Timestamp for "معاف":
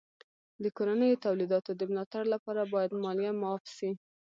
3.41-3.63